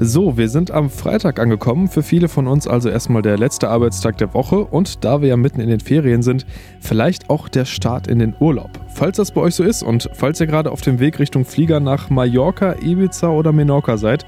[0.00, 1.88] So, wir sind am Freitag angekommen.
[1.88, 5.36] Für viele von uns also erstmal der letzte Arbeitstag der Woche und da wir ja
[5.36, 6.46] mitten in den Ferien sind,
[6.78, 8.70] vielleicht auch der Start in den Urlaub.
[8.94, 11.80] Falls das bei euch so ist und falls ihr gerade auf dem Weg Richtung Flieger
[11.80, 14.24] nach Mallorca, Ibiza oder Menorca seid,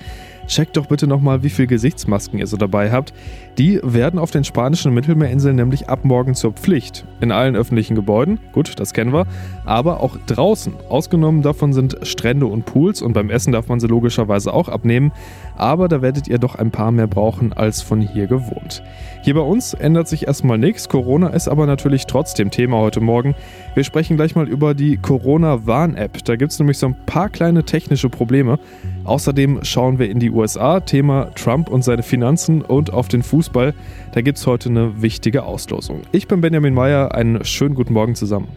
[0.51, 3.15] checkt doch bitte nochmal, wie viel Gesichtsmasken ihr so dabei habt.
[3.57, 7.05] Die werden auf den spanischen Mittelmeerinseln nämlich ab morgen zur Pflicht.
[7.21, 9.27] In allen öffentlichen Gebäuden, gut, das kennen wir,
[9.65, 10.75] aber auch draußen.
[10.89, 15.13] Ausgenommen davon sind Strände und Pools und beim Essen darf man sie logischerweise auch abnehmen,
[15.57, 18.83] aber da werdet ihr doch ein paar mehr brauchen als von hier gewohnt.
[19.23, 23.35] Hier bei uns ändert sich erstmal nichts, Corona ist aber natürlich trotzdem Thema heute Morgen.
[23.75, 26.25] Wir sprechen gleich mal über die Corona-Warn-App.
[26.25, 28.59] Da gibt es nämlich so ein paar kleine technische Probleme.
[29.05, 33.75] Außerdem schauen wir in die USA, Thema Trump und seine Finanzen und auf den Fußball.
[34.13, 36.03] Da gibt es heute eine wichtige Auslosung.
[36.13, 38.49] Ich bin Benjamin Meyer, einen schönen guten Morgen zusammen.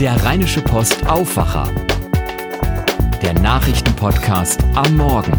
[0.00, 1.68] Der Rheinische Post Aufwacher.
[3.22, 5.32] Der Nachrichtenpodcast am Morgen.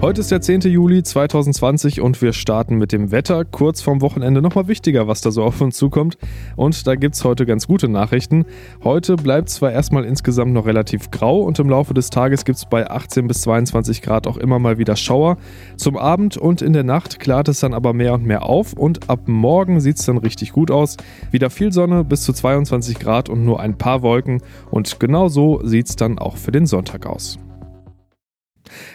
[0.00, 0.60] Heute ist der 10.
[0.60, 3.44] Juli 2020 und wir starten mit dem Wetter.
[3.44, 6.16] Kurz vorm Wochenende nochmal wichtiger, was da so auf uns zukommt.
[6.54, 8.46] Und da gibt es heute ganz gute Nachrichten.
[8.84, 12.66] Heute bleibt zwar erstmal insgesamt noch relativ grau und im Laufe des Tages gibt es
[12.66, 15.36] bei 18 bis 22 Grad auch immer mal wieder Schauer.
[15.76, 19.10] Zum Abend und in der Nacht klart es dann aber mehr und mehr auf und
[19.10, 20.96] ab morgen sieht es dann richtig gut aus.
[21.32, 24.42] Wieder viel Sonne bis zu 22 Grad und nur ein paar Wolken.
[24.70, 27.40] Und genau so sieht es dann auch für den Sonntag aus.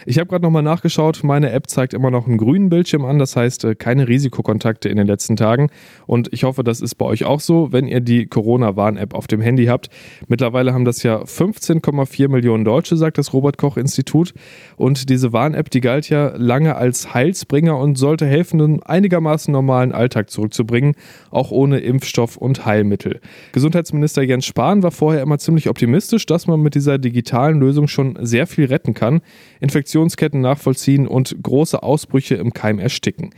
[0.06, 3.36] Ich habe gerade nochmal nachgeschaut, meine App zeigt immer noch einen grünen Bildschirm an, das
[3.36, 5.70] heißt äh, keine Risikokontakte in den letzten Tagen.
[6.06, 9.40] Und ich hoffe, das ist bei euch auch so, wenn ihr die Corona-Warn-App auf dem
[9.40, 9.88] Handy habt.
[10.28, 14.34] Mittlerweile haben das ja 15,4 Millionen Deutsche, sagt das Robert-Koch-Institut.
[14.76, 19.92] Und diese Warn-App, die galt ja lange als Heilsbringer und sollte helfen, einen einigermaßen normalen
[19.92, 20.94] Alltag zurückzubringen,
[21.30, 23.20] auch ohne Impfstoff und Heilmittel.
[23.52, 28.18] Gesundheitsminister Jens Spahn war vorher immer ziemlich optimistisch, dass man mit dieser digitalen Lösung schon
[28.20, 29.20] sehr viel retten kann.
[29.64, 33.30] Infektionsketten nachvollziehen und große Ausbrüche im Keim ersticken.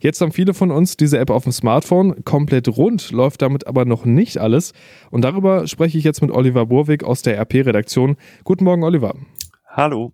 [0.00, 2.24] Jetzt haben viele von uns diese App auf dem Smartphone.
[2.24, 4.72] Komplett rund läuft damit aber noch nicht alles.
[5.10, 8.16] Und darüber spreche ich jetzt mit Oliver Burwig aus der RP-Redaktion.
[8.42, 9.14] Guten Morgen, Oliver.
[9.68, 10.12] Hallo.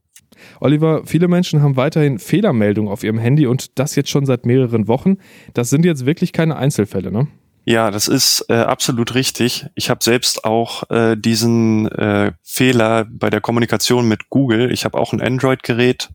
[0.60, 4.88] Oliver, viele Menschen haben weiterhin Fehlermeldungen auf ihrem Handy und das jetzt schon seit mehreren
[4.88, 5.16] Wochen.
[5.54, 7.28] Das sind jetzt wirklich keine Einzelfälle, ne?
[7.70, 9.66] Ja, das ist äh, absolut richtig.
[9.74, 14.72] Ich habe selbst auch äh, diesen äh, Fehler bei der Kommunikation mit Google.
[14.72, 16.08] Ich habe auch ein Android-Gerät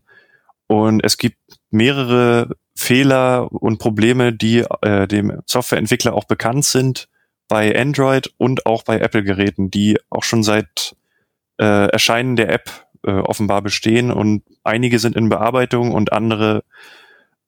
[0.66, 1.38] und es gibt
[1.70, 7.08] mehrere Fehler und Probleme, die äh, dem Softwareentwickler auch bekannt sind
[7.46, 10.96] bei Android und auch bei Apple-Geräten, die auch schon seit
[11.60, 12.68] äh, Erscheinen der App
[13.06, 16.64] äh, offenbar bestehen und einige sind in Bearbeitung und andere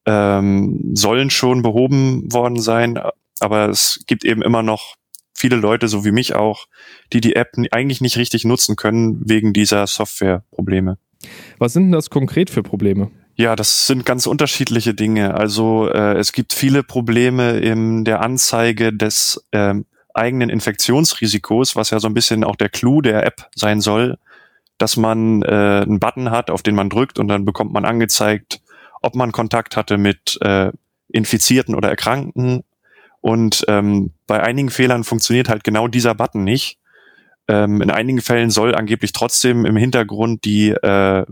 [0.07, 3.01] ähm, sollen schon behoben worden sein,
[3.41, 4.97] aber es gibt eben immer noch
[5.35, 6.67] viele Leute, so wie mich auch,
[7.13, 10.99] die die App eigentlich nicht richtig nutzen können wegen dieser Softwareprobleme.
[11.59, 13.11] Was sind denn das konkret für Probleme?
[13.35, 15.35] Ja, das sind ganz unterschiedliche Dinge.
[15.35, 19.75] Also äh, es gibt viele Probleme in der Anzeige des äh,
[20.15, 24.17] eigenen Infektionsrisikos, was ja so ein bisschen auch der Clou der App sein soll,
[24.79, 28.63] dass man äh, einen Button hat, auf den man drückt und dann bekommt man angezeigt,
[29.03, 30.73] ob man Kontakt hatte mit äh,
[31.09, 32.65] Infizierten oder Erkrankten
[33.27, 36.79] und ähm, bei einigen Fehlern funktioniert halt genau dieser Button nicht.
[37.49, 41.27] Ähm, in einigen Fällen soll angeblich trotzdem im Hintergrund die äh,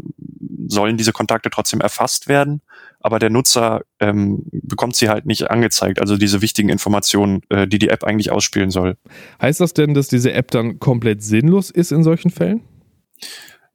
[0.66, 2.62] sollen diese Kontakte trotzdem erfasst werden,
[2.98, 7.78] aber der Nutzer ähm, bekommt sie halt nicht angezeigt, also diese wichtigen Informationen, äh, die
[7.78, 8.96] die App eigentlich ausspielen soll.
[9.40, 12.62] Heißt das denn, dass diese App dann komplett sinnlos ist in solchen Fällen?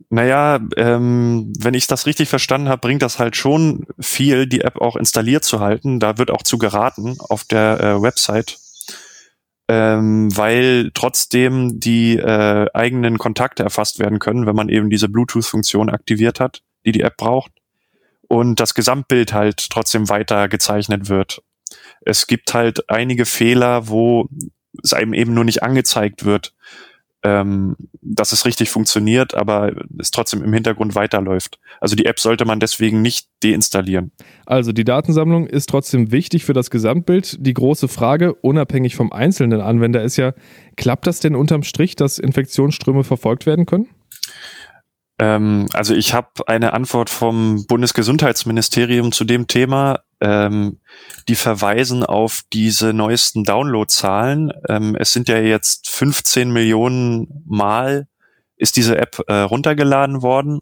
[0.09, 4.79] Naja, ähm, wenn ich das richtig verstanden habe, bringt das halt schon viel, die App
[4.79, 5.99] auch installiert zu halten.
[5.99, 8.57] Da wird auch zu geraten auf der äh, Website,
[9.67, 15.89] ähm, weil trotzdem die äh, eigenen Kontakte erfasst werden können, wenn man eben diese Bluetooth-Funktion
[15.89, 17.51] aktiviert hat, die die App braucht.
[18.27, 21.43] Und das Gesamtbild halt trotzdem weiter gezeichnet wird.
[22.01, 24.29] Es gibt halt einige Fehler, wo
[24.81, 26.53] es einem eben nur nicht angezeigt wird
[27.24, 31.60] ähm, dass es richtig funktioniert, aber es trotzdem im Hintergrund weiterläuft.
[31.81, 34.12] Also die App sollte man deswegen nicht deinstallieren.
[34.45, 37.38] Also die Datensammlung ist trotzdem wichtig für das Gesamtbild.
[37.39, 40.33] Die große Frage, unabhängig vom einzelnen Anwender, ist ja,
[40.77, 43.89] klappt das denn unterm Strich, dass Infektionsströme verfolgt werden können?
[45.19, 50.00] Ähm, also ich habe eine Antwort vom Bundesgesundheitsministerium zu dem Thema.
[50.21, 50.80] Ähm,
[51.27, 54.51] die verweisen auf diese neuesten Downloadzahlen.
[54.68, 58.07] Ähm, es sind ja jetzt 15 Millionen Mal
[58.57, 60.60] ist diese App äh, runtergeladen worden.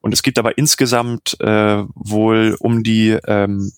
[0.00, 3.72] Und es gibt aber insgesamt äh, wohl um die ähm,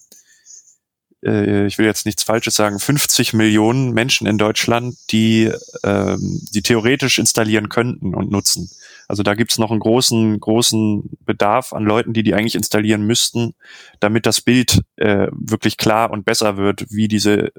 [1.25, 5.51] äh, ich will jetzt nichts Falsches sagen, 50 Millionen Menschen in Deutschland, die
[5.83, 8.71] ähm, die theoretisch installieren könnten und nutzen.
[9.11, 13.55] Also da gibt's noch einen großen, großen Bedarf an Leuten, die die eigentlich installieren müssten,
[13.99, 17.53] damit das Bild äh, wirklich klar und besser wird, wie diese,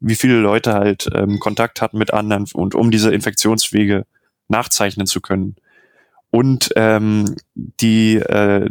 [0.00, 4.06] wie viele Leute halt ähm, Kontakt hatten mit anderen und um diese Infektionswege
[4.48, 5.54] nachzeichnen zu können.
[6.30, 8.68] Und ähm, die äh,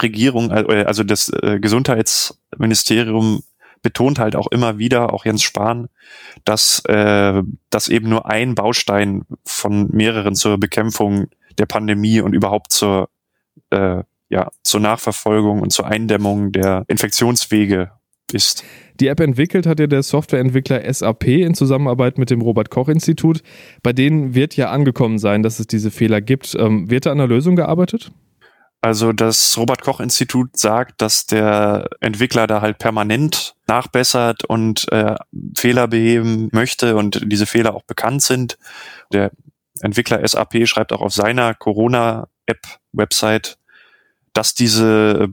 [0.00, 3.42] Regierung, äh, also das äh, Gesundheitsministerium
[3.86, 5.88] betont halt auch immer wieder, auch Jens Spahn,
[6.44, 7.40] dass äh,
[7.70, 13.08] das eben nur ein Baustein von mehreren zur Bekämpfung der Pandemie und überhaupt zur
[13.70, 17.92] äh, ja zur Nachverfolgung und zur Eindämmung der Infektionswege
[18.32, 18.64] ist.
[18.98, 23.40] Die App entwickelt hat ja der Softwareentwickler SAP in Zusammenarbeit mit dem Robert Koch Institut.
[23.84, 26.56] Bei denen wird ja angekommen sein, dass es diese Fehler gibt.
[26.58, 28.10] Ähm, wird da an der Lösung gearbeitet?
[28.86, 35.16] Also das Robert Koch Institut sagt, dass der Entwickler da halt permanent nachbessert und äh,
[35.56, 38.58] Fehler beheben möchte und diese Fehler auch bekannt sind.
[39.12, 39.32] Der
[39.80, 43.58] Entwickler SAP schreibt auch auf seiner Corona-App-Website,
[44.32, 45.28] dass diese äh,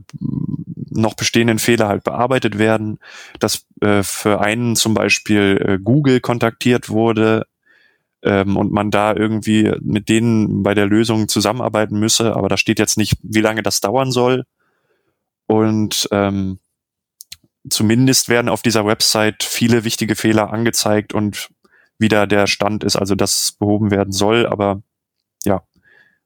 [0.90, 2.98] noch bestehenden Fehler halt bearbeitet werden,
[3.38, 7.46] dass äh, für einen zum Beispiel äh, Google kontaktiert wurde,
[8.24, 12.34] ähm, und man da irgendwie mit denen bei der Lösung zusammenarbeiten müsse.
[12.34, 14.44] Aber da steht jetzt nicht, wie lange das dauern soll.
[15.46, 16.58] Und ähm,
[17.68, 21.48] zumindest werden auf dieser Website viele wichtige Fehler angezeigt und
[21.98, 24.46] wieder der Stand ist, also dass behoben werden soll.
[24.46, 24.82] Aber
[25.44, 25.62] ja,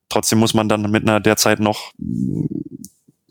[0.08, 1.92] trotzdem muss man dann mit einer derzeit noch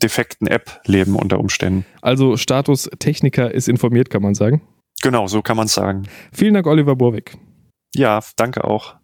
[0.02, 1.84] defekten App leben unter Umständen.
[2.02, 4.62] Also Status Techniker ist informiert, kann man sagen.
[5.02, 6.04] Genau, so kann man es sagen.
[6.32, 7.36] Vielen Dank, Oliver Burwick.
[7.94, 8.96] Ja, danke auch.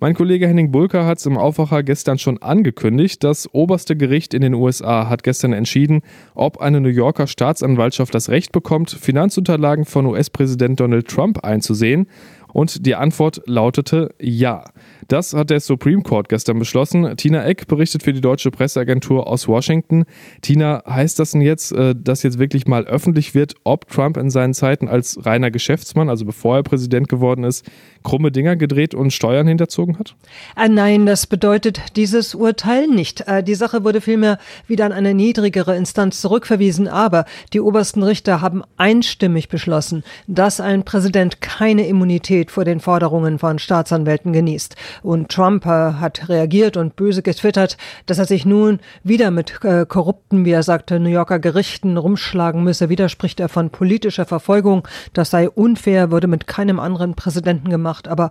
[0.00, 3.22] Mein Kollege Henning Bulker hat es im Aufwacher gestern schon angekündigt.
[3.24, 6.02] Das oberste Gericht in den USA hat gestern entschieden,
[6.34, 12.08] ob eine New Yorker Staatsanwaltschaft das Recht bekommt, Finanzunterlagen von US-Präsident Donald Trump einzusehen.
[12.52, 14.64] Und die Antwort lautete ja.
[15.12, 17.18] Das hat der Supreme Court gestern beschlossen.
[17.18, 20.06] Tina Eck berichtet für die deutsche Presseagentur aus Washington.
[20.40, 24.30] Tina, heißt das denn jetzt, äh, dass jetzt wirklich mal öffentlich wird, ob Trump in
[24.30, 27.70] seinen Zeiten als reiner Geschäftsmann, also bevor er Präsident geworden ist,
[28.02, 30.16] krumme Dinger gedreht und Steuern hinterzogen hat?
[30.56, 33.28] Äh, nein, das bedeutet dieses Urteil nicht.
[33.28, 38.40] Äh, die Sache wurde vielmehr wieder an eine niedrigere Instanz zurückverwiesen, aber die obersten Richter
[38.40, 44.74] haben einstimmig beschlossen, dass ein Präsident keine Immunität vor den Forderungen von Staatsanwälten genießt.
[45.02, 47.76] Und Trump äh, hat reagiert und böse getwittert,
[48.06, 52.62] dass er sich nun wieder mit äh, korrupten, wie er sagte, New Yorker Gerichten rumschlagen
[52.62, 52.88] müsse.
[52.88, 54.86] Widerspricht er von politischer Verfolgung.
[55.12, 58.08] Das sei unfair, würde mit keinem anderen Präsidenten gemacht.
[58.08, 58.30] Aber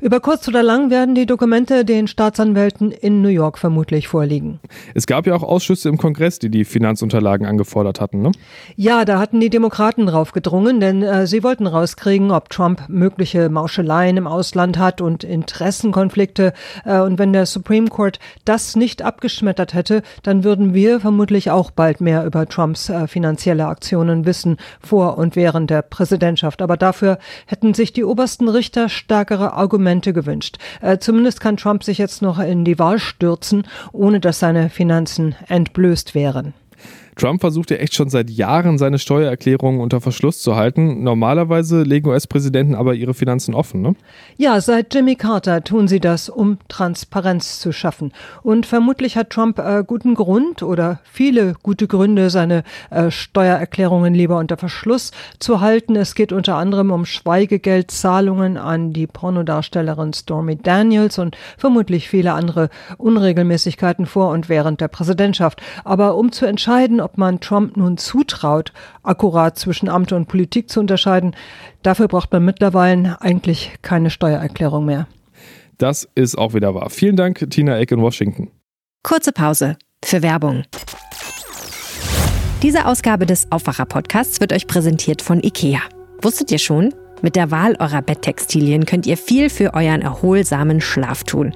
[0.00, 4.60] über kurz oder lang werden die Dokumente den Staatsanwälten in New York vermutlich vorliegen.
[4.94, 8.32] Es gab ja auch Ausschüsse im Kongress, die die Finanzunterlagen angefordert hatten, ne?
[8.76, 13.48] Ja, da hatten die Demokraten drauf gedrungen, denn äh, sie wollten rauskriegen, ob Trump mögliche
[13.48, 16.54] Mauscheleien im Ausland hat und Interessen Konflikte.
[16.86, 21.70] Äh, und wenn der Supreme Court das nicht abgeschmettert hätte, dann würden wir vermutlich auch
[21.70, 26.62] bald mehr über Trumps äh, finanzielle Aktionen wissen, vor und während der Präsidentschaft.
[26.62, 30.56] Aber dafür hätten sich die obersten Richter stärkere Argumente gewünscht.
[30.80, 35.34] Äh, zumindest kann Trump sich jetzt noch in die Wahl stürzen, ohne dass seine Finanzen
[35.48, 36.54] entblößt wären.
[37.16, 41.02] Trump versucht ja echt schon seit Jahren, seine Steuererklärungen unter Verschluss zu halten.
[41.02, 43.94] Normalerweise legen US-Präsidenten aber ihre Finanzen offen, ne?
[44.36, 48.12] Ja, seit Jimmy Carter tun sie das, um Transparenz zu schaffen.
[48.42, 54.38] Und vermutlich hat Trump äh, guten Grund oder viele gute Gründe, seine äh, Steuererklärungen lieber
[54.38, 55.96] unter Verschluss zu halten.
[55.96, 62.70] Es geht unter anderem um Schweigegeldzahlungen an die Pornodarstellerin Stormy Daniels und vermutlich viele andere
[62.98, 65.60] Unregelmäßigkeiten vor und während der Präsidentschaft.
[65.84, 70.78] Aber um zu entscheiden, ob man Trump nun zutraut, akkurat zwischen Amt und Politik zu
[70.78, 71.34] unterscheiden,
[71.82, 75.08] dafür braucht man mittlerweile eigentlich keine Steuererklärung mehr.
[75.78, 76.90] Das ist auch wieder wahr.
[76.90, 78.50] Vielen Dank, Tina Eck in Washington.
[79.02, 80.62] Kurze Pause für Werbung.
[82.62, 85.80] Diese Ausgabe des Aufwacher-Podcasts wird euch präsentiert von IKEA.
[86.22, 86.94] Wusstet ihr schon?
[87.22, 91.54] Mit der Wahl eurer Betttextilien könnt ihr viel für euren erholsamen Schlaf tun.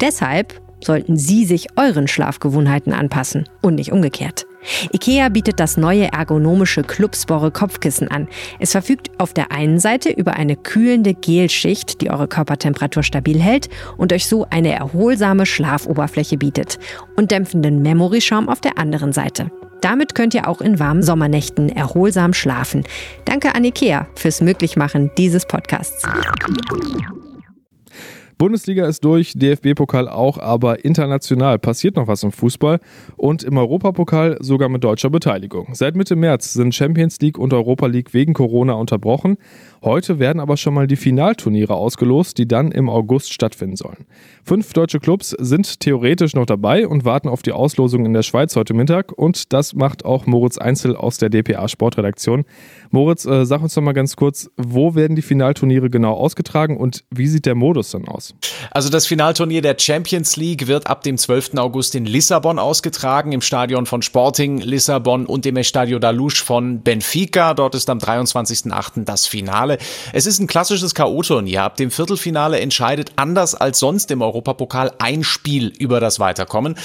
[0.00, 4.46] Deshalb sollten Sie sich euren Schlafgewohnheiten anpassen und nicht umgekehrt.
[4.92, 8.28] IKEA bietet das neue ergonomische Clubspore Kopfkissen an.
[8.58, 13.68] Es verfügt auf der einen Seite über eine kühlende Gelschicht, die eure Körpertemperatur stabil hält
[13.96, 16.78] und euch so eine erholsame Schlafoberfläche bietet
[17.16, 19.50] und dämpfenden Memory-Schaum auf der anderen Seite.
[19.80, 22.84] Damit könnt ihr auch in warmen Sommernächten erholsam schlafen.
[23.24, 26.02] Danke an IKEA fürs Möglichmachen dieses Podcasts.
[28.38, 32.80] Bundesliga ist durch, DFB-Pokal auch, aber international passiert noch was im Fußball
[33.16, 35.68] und im Europapokal sogar mit deutscher Beteiligung.
[35.72, 39.38] Seit Mitte März sind Champions League und Europa League wegen Corona unterbrochen.
[39.82, 44.04] Heute werden aber schon mal die Finalturniere ausgelost, die dann im August stattfinden sollen.
[44.44, 48.54] Fünf deutsche Clubs sind theoretisch noch dabei und warten auf die Auslosung in der Schweiz
[48.54, 52.44] heute Mittag und das macht auch Moritz Einzel aus der DPA Sportredaktion.
[52.90, 57.04] Moritz, äh, sag uns doch mal ganz kurz, wo werden die Finalturniere genau ausgetragen und
[57.10, 58.25] wie sieht der Modus dann aus?
[58.70, 61.54] Also das Finalturnier der Champions League wird ab dem 12.
[61.56, 66.82] August in Lissabon ausgetragen, im Stadion von Sporting Lissabon und dem Estadio da Luz von
[66.82, 67.54] Benfica.
[67.54, 69.04] Dort ist am 23.08.
[69.04, 69.78] das Finale.
[70.12, 71.60] Es ist ein klassisches K.O.-Turnier.
[71.60, 76.76] Ab dem Viertelfinale entscheidet anders als sonst im Europapokal ein Spiel über das Weiterkommen.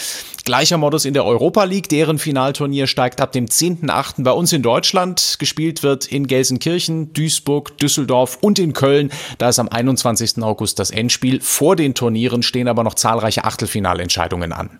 [0.43, 4.24] Gleicher Modus in der Europa League, deren Finalturnier steigt ab dem 10.8.
[4.24, 5.36] bei uns in Deutschland.
[5.39, 9.12] Gespielt wird in Gelsenkirchen, Duisburg, Düsseldorf und in Köln.
[9.38, 10.41] Da ist am 21.
[10.41, 11.30] August das Endspiel.
[11.39, 14.79] Vor den Turnieren stehen aber noch zahlreiche Achtelfinalentscheidungen an.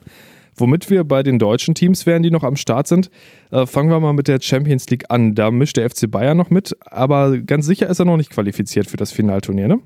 [0.56, 3.10] Womit wir bei den deutschen Teams wären, die noch am Start sind,
[3.52, 5.34] äh, fangen wir mal mit der Champions League an.
[5.34, 8.88] Da mischt der FC Bayern noch mit, aber ganz sicher ist er noch nicht qualifiziert
[8.88, 9.80] für das Finalturnier, ne?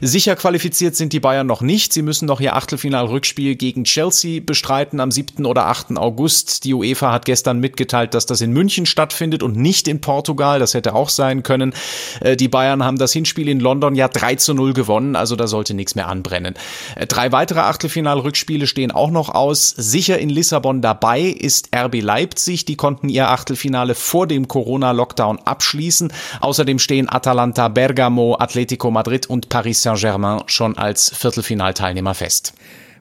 [0.00, 1.92] Sicher qualifiziert sind die Bayern noch nicht.
[1.92, 5.46] Sie müssen noch ihr Achtelfinal-Rückspiel gegen Chelsea bestreiten am 7.
[5.46, 5.96] oder 8.
[5.96, 6.64] August.
[6.64, 10.58] Die UEFA hat gestern mitgeteilt, dass das in München stattfindet und nicht in Portugal.
[10.58, 11.74] Das hätte auch sein können.
[12.20, 15.46] Äh, die Bayern haben das Hinspiel in London ja 3 zu 0 gewonnen, also da
[15.46, 16.54] sollte nichts mehr anbrennen.
[16.96, 19.70] Äh, drei weitere Achtelfinal-Rückspiele stehen auch noch aus.
[19.70, 22.64] Sicher in Lissabon dabei ist RB Leipzig.
[22.64, 26.12] Die konnten ihr Achtelfinale vor dem Corona-Lockdown abschließen.
[26.40, 32.54] Außerdem stehen Atalanta Bergamo, Atletico Madrid und Paris Saint-Germain schon als Viertelfinalteilnehmer fest.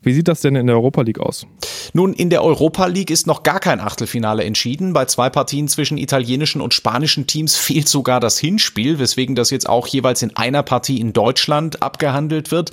[0.03, 1.47] Wie sieht das denn in der Europa League aus?
[1.93, 4.91] Nun, in der Europa League ist noch gar kein Achtelfinale entschieden.
[4.91, 9.69] Bei zwei Partien zwischen italienischen und spanischen Teams fehlt sogar das Hinspiel, weswegen das jetzt
[9.69, 12.71] auch jeweils in einer Partie in Deutschland abgehandelt wird.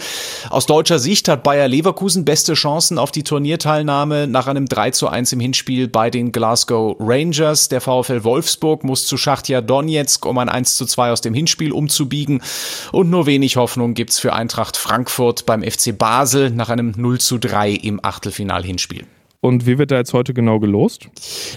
[0.51, 5.09] Aus deutscher Sicht hat Bayer Leverkusen beste Chancen auf die Turnierteilnahme nach einem 3 zu
[5.09, 7.69] 1 im Hinspiel bei den Glasgow Rangers.
[7.69, 11.71] Der VfL Wolfsburg muss zu Schachtja Donetsk, um ein 1 zu 2 aus dem Hinspiel
[11.71, 12.43] umzubiegen.
[12.91, 17.39] Und nur wenig Hoffnung gibt's für Eintracht Frankfurt beim FC Basel nach einem 0 zu
[17.39, 19.07] 3 im Achtelfinal-Hinspiel.
[19.43, 21.09] Und wie wird da jetzt heute genau gelost?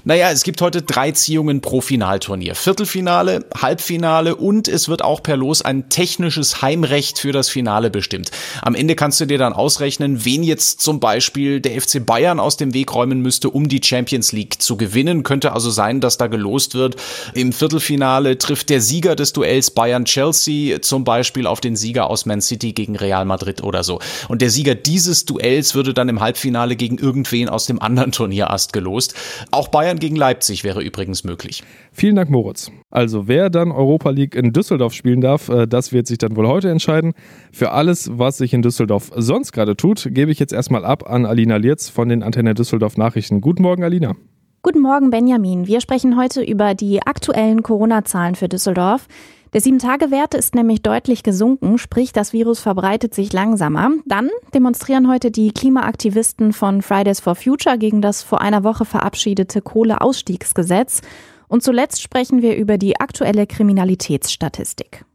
[0.06, 2.56] Naja, es gibt heute drei Ziehungen pro Finalturnier.
[2.56, 8.32] Viertelfinale, Halbfinale und es wird auch per Los ein technisches Heimrecht für das Finale bestimmt.
[8.62, 12.56] Am Ende kannst du dir dann ausrechnen, wen jetzt zum Beispiel der FC Bayern aus
[12.56, 15.24] dem Weg räumen müsste, um die Champions League zu gewinnen.
[15.24, 16.96] Könnte also sein, dass da gelost wird.
[17.34, 22.40] Im Viertelfinale trifft der Sieger des Duells Bayern-Chelsea zum Beispiel auf den Sieger aus Man
[22.40, 24.00] City gegen Real Madrid oder so.
[24.30, 28.12] Und der Sieger dieses Duells würde dann im Halbfinale gegen irgendwen aus dem dem anderen
[28.12, 29.16] Turnierast gelost.
[29.52, 31.64] Auch Bayern gegen Leipzig wäre übrigens möglich.
[31.92, 32.72] Vielen Dank, Moritz.
[32.90, 36.48] Also wer dann Europa League in Düsseldorf spielen darf, äh, das wird sich dann wohl
[36.48, 37.14] heute entscheiden.
[37.52, 41.26] Für alles, was sich in Düsseldorf sonst gerade tut, gebe ich jetzt erstmal ab an
[41.26, 43.42] Alina Lierz von den Antenne Düsseldorf Nachrichten.
[43.42, 44.16] Guten Morgen, Alina.
[44.62, 45.68] Guten Morgen, Benjamin.
[45.68, 49.08] Wir sprechen heute über die aktuellen Corona-Zahlen für Düsseldorf.
[49.54, 53.92] Der Sieben-Tage-Wert ist nämlich deutlich gesunken, sprich das Virus verbreitet sich langsamer.
[54.08, 59.62] Dann demonstrieren heute die Klimaaktivisten von Fridays for Future gegen das vor einer Woche verabschiedete
[59.62, 61.02] Kohleausstiegsgesetz.
[61.48, 65.06] Und zuletzt sprechen wir über die aktuelle Kriminalitätsstatistik.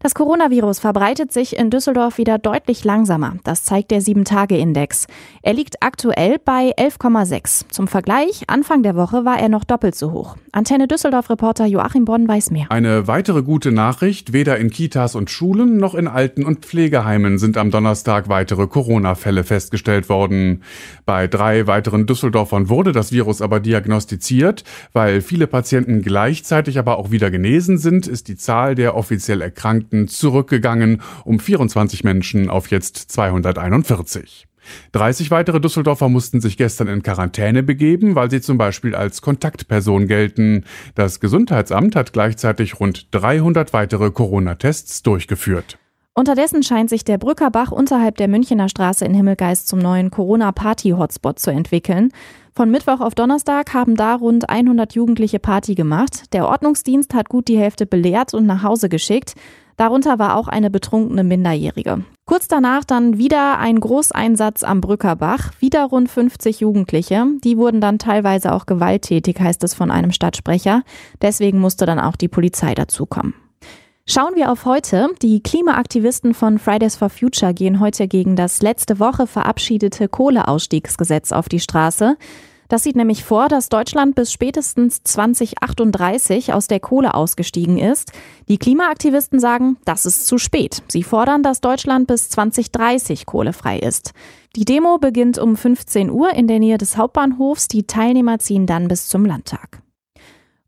[0.00, 3.34] Das Coronavirus verbreitet sich in Düsseldorf wieder deutlich langsamer.
[3.42, 5.08] Das zeigt der 7-Tage-Index.
[5.42, 7.64] Er liegt aktuell bei 11,6.
[7.70, 10.36] Zum Vergleich, Anfang der Woche war er noch doppelt so hoch.
[10.52, 12.66] Antenne Düsseldorf-Reporter Joachim Bonn weiß mehr.
[12.70, 17.56] Eine weitere gute Nachricht, weder in Kitas und Schulen noch in Alten- und Pflegeheimen sind
[17.56, 20.62] am Donnerstag weitere Corona-Fälle festgestellt worden.
[21.06, 24.62] Bei drei weiteren Düsseldorfern wurde das Virus aber diagnostiziert.
[24.92, 29.87] Weil viele Patienten gleichzeitig aber auch wieder genesen sind, ist die Zahl der offiziell Erkrankten
[29.88, 34.46] Erkrankten zurückgegangen um 24 Menschen auf jetzt 241.
[34.92, 40.06] 30 weitere Düsseldorfer mussten sich gestern in Quarantäne begeben, weil sie zum Beispiel als Kontaktperson
[40.06, 40.64] gelten.
[40.94, 45.78] Das Gesundheitsamt hat gleichzeitig rund 300 weitere Corona-Tests durchgeführt.
[46.12, 51.50] Unterdessen scheint sich der Brückerbach unterhalb der Münchener Straße in Himmelgeist zum neuen Corona-Party-Hotspot zu
[51.50, 52.10] entwickeln.
[52.52, 56.34] Von Mittwoch auf Donnerstag haben da rund 100 Jugendliche Party gemacht.
[56.34, 59.34] Der Ordnungsdienst hat gut die Hälfte belehrt und nach Hause geschickt.
[59.78, 62.04] Darunter war auch eine betrunkene Minderjährige.
[62.26, 67.24] Kurz danach dann wieder ein Großeinsatz am Brückerbach, wieder rund 50 Jugendliche.
[67.44, 70.82] Die wurden dann teilweise auch gewalttätig, heißt es von einem Stadtsprecher.
[71.22, 73.34] Deswegen musste dann auch die Polizei dazukommen.
[74.04, 75.10] Schauen wir auf heute.
[75.22, 81.48] Die Klimaaktivisten von Fridays for Future gehen heute gegen das letzte Woche verabschiedete Kohleausstiegsgesetz auf
[81.48, 82.16] die Straße.
[82.68, 88.12] Das sieht nämlich vor, dass Deutschland bis spätestens 2038 aus der Kohle ausgestiegen ist.
[88.48, 90.82] Die Klimaaktivisten sagen, das ist zu spät.
[90.88, 94.12] Sie fordern, dass Deutschland bis 2030 kohlefrei ist.
[94.54, 97.68] Die Demo beginnt um 15 Uhr in der Nähe des Hauptbahnhofs.
[97.68, 99.82] Die Teilnehmer ziehen dann bis zum Landtag.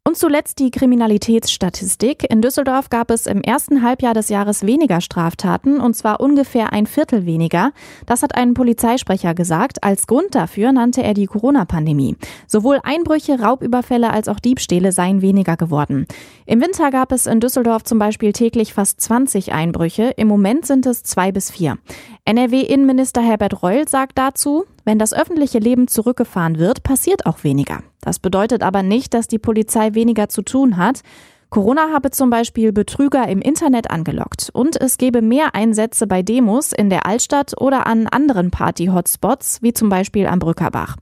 [0.02, 2.24] Und zuletzt die Kriminalitätsstatistik.
[2.30, 6.86] In Düsseldorf gab es im ersten Halbjahr des Jahres weniger Straftaten, und zwar ungefähr ein
[6.86, 7.72] Viertel weniger.
[8.06, 9.84] Das hat ein Polizeisprecher gesagt.
[9.84, 12.16] Als Grund dafür nannte er die Corona-Pandemie.
[12.46, 16.06] Sowohl Einbrüche, Raubüberfälle als auch Diebstähle seien weniger geworden.
[16.46, 20.14] Im Winter gab es in Düsseldorf zum Beispiel täglich fast 20 Einbrüche.
[20.16, 21.76] Im Moment sind es zwei bis vier.
[22.24, 27.82] NRW-Innenminister Herbert Reul sagt dazu, wenn das öffentliche Leben zurückgefahren wird, passiert auch weniger.
[28.00, 31.02] Das bedeutet aber nicht, dass die Polizei weniger zu tun hat.
[31.50, 36.72] Corona habe zum Beispiel Betrüger im Internet angelockt und es gebe mehr Einsätze bei Demos
[36.72, 40.96] in der Altstadt oder an anderen Party-Hotspots, wie zum Beispiel am Brückerbach.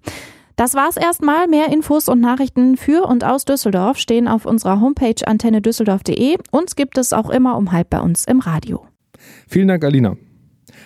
[0.57, 1.47] Das war's erstmal.
[1.47, 6.39] Mehr Infos und Nachrichten für und aus Düsseldorf stehen auf unserer Homepage antennedüsseldorf.de.
[6.51, 8.85] und gibt es auch immer um halb bei uns im Radio.
[9.47, 10.17] Vielen Dank, Alina.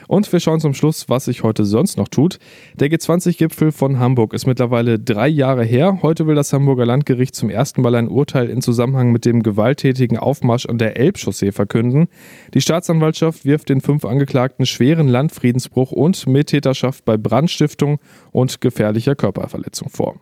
[0.09, 2.39] Und wir schauen zum Schluss, was sich heute sonst noch tut.
[2.75, 5.99] Der G20-Gipfel von Hamburg ist mittlerweile drei Jahre her.
[6.03, 10.19] Heute will das Hamburger Landgericht zum ersten Mal ein Urteil in Zusammenhang mit dem gewalttätigen
[10.19, 12.09] Aufmarsch an der Elbchaussee verkünden.
[12.55, 17.99] Die Staatsanwaltschaft wirft den fünf Angeklagten schweren Landfriedensbruch und Mittäterschaft bei Brandstiftung
[18.31, 20.17] und gefährlicher Körperverletzung vor.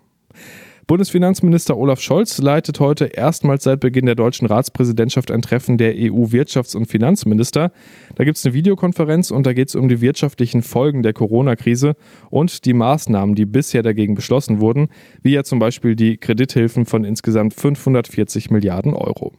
[0.91, 6.77] Bundesfinanzminister Olaf Scholz leitet heute erstmals seit Beginn der deutschen Ratspräsidentschaft ein Treffen der EU-Wirtschafts-
[6.77, 7.71] und Finanzminister.
[8.17, 11.95] Da gibt es eine Videokonferenz und da geht es um die wirtschaftlichen Folgen der Corona-Krise
[12.29, 14.89] und die Maßnahmen, die bisher dagegen beschlossen wurden,
[15.23, 19.33] wie ja zum Beispiel die Kredithilfen von insgesamt 540 Milliarden Euro.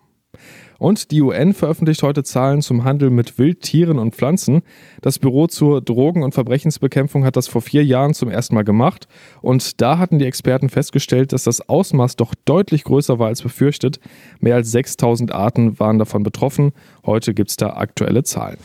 [0.81, 4.63] Und die UN veröffentlicht heute Zahlen zum Handel mit Wildtieren und Pflanzen.
[5.03, 9.07] Das Büro zur Drogen- und Verbrechensbekämpfung hat das vor vier Jahren zum ersten Mal gemacht.
[9.43, 13.99] Und da hatten die Experten festgestellt, dass das Ausmaß doch deutlich größer war als befürchtet.
[14.39, 16.71] Mehr als 6000 Arten waren davon betroffen.
[17.05, 18.57] Heute gibt es da aktuelle Zahlen.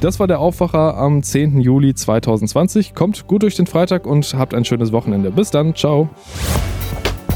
[0.00, 1.60] Das war der Aufwacher am 10.
[1.60, 2.96] Juli 2020.
[2.96, 5.30] Kommt gut durch den Freitag und habt ein schönes Wochenende.
[5.30, 5.76] Bis dann.
[5.76, 6.10] Ciao.